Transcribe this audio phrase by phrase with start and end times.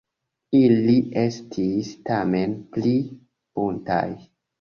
[0.59, 2.95] Ili estis tamen pli
[3.61, 4.03] buntaj.